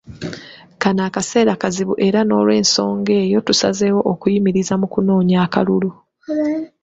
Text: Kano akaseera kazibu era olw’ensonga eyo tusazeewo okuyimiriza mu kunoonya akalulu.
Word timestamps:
Kano 0.81 1.01
akaseera 1.09 1.53
kazibu 1.61 1.93
era 2.07 2.19
olw’ensonga 2.39 3.11
eyo 3.23 3.39
tusazeewo 3.47 4.01
okuyimiriza 4.11 4.73
mu 4.81 4.87
kunoonya 4.93 5.37
akalulu. 5.45 5.89